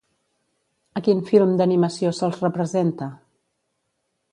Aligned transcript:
A 0.99 1.03
quin 1.07 1.21
film 1.27 1.53
d'animació 1.59 2.15
se'ls 2.21 2.41
representa? 2.47 3.13